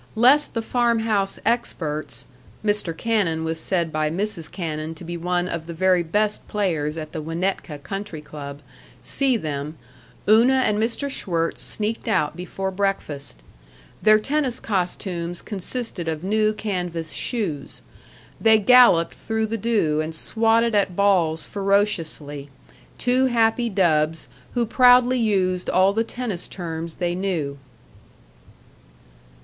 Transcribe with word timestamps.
Lest 0.15 0.55
the 0.55 0.63
farm 0.63 0.97
house 1.01 1.37
experts 1.45 2.25
(Mr. 2.65 2.97
Cannon 2.97 3.43
was 3.43 3.59
said 3.59 3.91
by 3.91 4.09
Mrs. 4.09 4.51
Cannon 4.51 4.95
to 4.95 5.03
be 5.03 5.15
one 5.15 5.47
of 5.47 5.67
the 5.67 5.75
very 5.75 6.01
best 6.01 6.47
players 6.47 6.97
at 6.97 7.11
the 7.11 7.21
Winnetka 7.21 7.77
Country 7.83 8.19
Club) 8.19 8.61
see 9.03 9.37
them, 9.37 9.77
Una 10.27 10.63
and 10.65 10.79
Mr. 10.79 11.07
Schwirtz 11.07 11.61
sneaked 11.61 12.07
out 12.07 12.35
before 12.35 12.71
breakfast. 12.71 13.41
Their 14.01 14.17
tennis 14.17 14.59
costumes 14.59 15.39
consisted 15.43 16.07
of 16.07 16.23
new 16.23 16.51
canvas 16.51 17.11
shoes. 17.11 17.83
They 18.41 18.57
galloped 18.57 19.13
through 19.13 19.45
the 19.45 19.55
dew 19.55 20.01
and 20.01 20.15
swatted 20.15 20.73
at 20.73 20.95
balls 20.95 21.45
ferociously 21.45 22.49
two 22.97 23.27
happy 23.27 23.69
dubs 23.69 24.27
who 24.55 24.65
proudly 24.65 25.19
used 25.19 25.69
all 25.69 25.93
the 25.93 26.03
tennis 26.03 26.47
terms 26.47 26.95
they 26.95 27.13
knew. 27.13 27.59